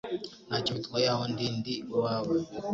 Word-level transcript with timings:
Ntacyo 0.47 0.71
bitwaye 0.77 1.05
aho 1.13 1.23
ndi 1.31 1.45
Ndi 1.57 1.75
uwawe 1.93 2.35